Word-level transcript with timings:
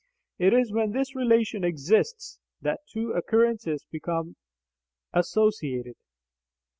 It 0.39 0.51
is 0.55 0.73
when 0.73 0.93
this 0.93 1.15
relation 1.15 1.63
exists 1.63 2.39
that 2.59 2.79
two 2.91 3.11
occurrences 3.11 3.85
become 3.91 4.35
associated. 5.13 5.93